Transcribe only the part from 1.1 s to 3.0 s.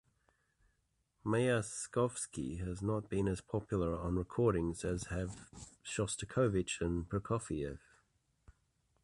Myaskovsky has